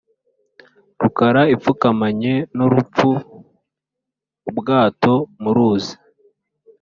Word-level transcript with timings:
Rukara 1.01 1.41
ipfukamanye 1.55 2.33
n'urupfu-Ubwato 2.55 5.13
mu 5.41 5.51
ruzi. 5.55 5.93